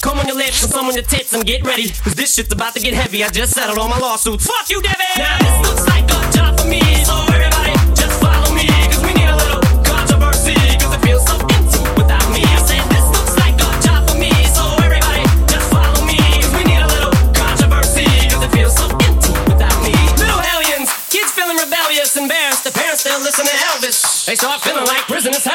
Come 0.00 0.18
on 0.18 0.26
your 0.26 0.36
lips 0.36 0.62
and 0.62 0.72
some 0.72 0.86
on 0.86 0.94
your 0.94 1.04
tits 1.04 1.32
and 1.32 1.44
get 1.44 1.64
ready. 1.64 1.88
Cause 1.88 2.14
this 2.14 2.34
shit's 2.34 2.52
about 2.52 2.74
to 2.74 2.80
get 2.80 2.94
heavy. 2.94 3.24
I 3.24 3.28
just 3.28 3.52
settled 3.54 3.78
all 3.78 3.88
my 3.88 3.98
lawsuits. 3.98 4.46
Fuck 4.46 4.70
you, 4.70 4.82
Debbie! 4.82 5.04
Now 5.18 5.38
this 5.38 5.68
looks 5.68 5.86
like 5.88 6.04
a 6.04 6.32
job 6.32 6.58
for 6.58 6.66
me. 6.66 7.33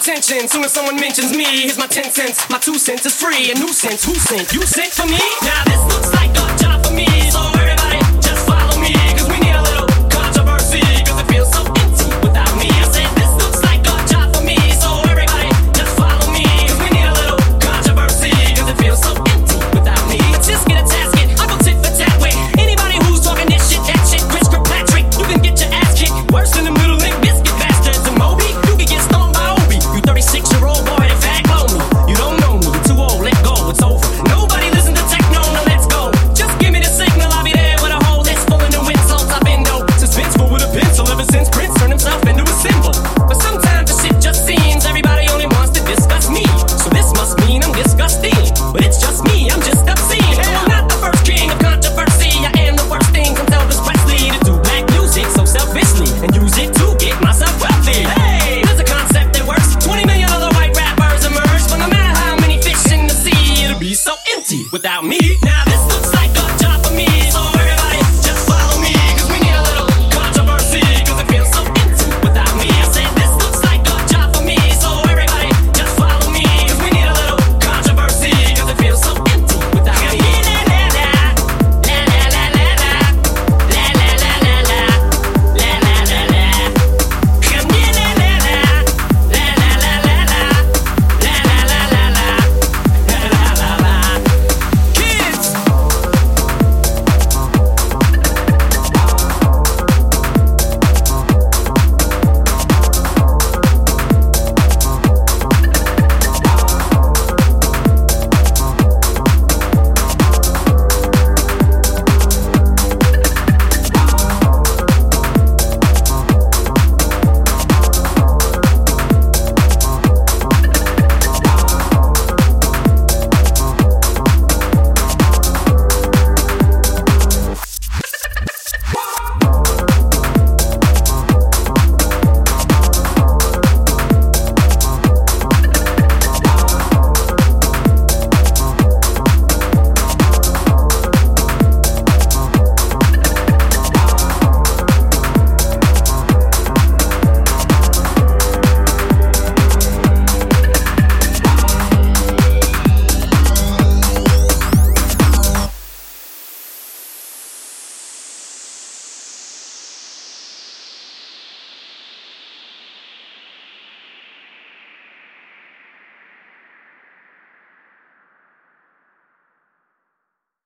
Attention 0.00 0.48
soon 0.48 0.64
as 0.64 0.72
someone 0.72 0.96
mentions 0.96 1.36
me. 1.36 1.44
Here's 1.44 1.76
my 1.76 1.86
10 1.86 2.04
cents. 2.10 2.48
My 2.48 2.56
two 2.58 2.78
cents 2.78 3.04
is 3.04 3.14
free. 3.14 3.50
A 3.50 3.54
nuisance. 3.54 4.02
Who 4.06 4.14
sent? 4.14 4.50
You 4.50 4.62
sent 4.62 4.94
for 4.94 5.04
me? 5.04 5.20
Now 5.42 5.62
this 5.64 5.82
looks 5.92 6.10
like 6.14 6.30
a 6.30 6.56
job 6.56 6.86
for 6.86 6.94
me. 6.94 7.04
So 7.30 7.40